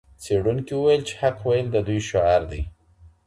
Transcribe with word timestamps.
څېړونکي 0.23 0.73
وویل 0.75 1.01
چې 1.07 1.13
حق 1.21 1.37
ویل 1.47 1.67
د 1.71 1.77
دوی 1.87 1.99
شعار 2.09 2.41
دی. 2.51 2.61